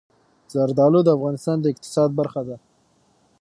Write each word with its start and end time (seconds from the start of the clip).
زردالو 0.53 0.99
د 1.03 1.09
افغانستان 1.17 1.57
د 1.61 1.65
اقتصاد 1.73 2.09
برخه 2.19 2.41
ده. 2.47 2.57